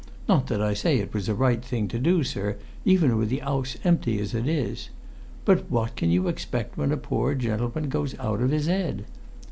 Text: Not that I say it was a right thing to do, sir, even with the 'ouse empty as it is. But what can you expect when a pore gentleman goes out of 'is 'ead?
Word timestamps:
Not 0.27 0.47
that 0.47 0.63
I 0.63 0.73
say 0.73 0.97
it 0.97 1.13
was 1.13 1.29
a 1.29 1.35
right 1.35 1.63
thing 1.63 1.87
to 1.89 1.99
do, 1.99 2.23
sir, 2.23 2.55
even 2.83 3.17
with 3.17 3.29
the 3.29 3.43
'ouse 3.43 3.77
empty 3.83 4.17
as 4.19 4.33
it 4.33 4.47
is. 4.47 4.89
But 5.45 5.69
what 5.69 5.95
can 5.95 6.09
you 6.09 6.27
expect 6.27 6.75
when 6.75 6.91
a 6.91 6.97
pore 6.97 7.35
gentleman 7.35 7.87
goes 7.87 8.17
out 8.17 8.41
of 8.41 8.51
'is 8.51 8.67
'ead? 8.67 9.05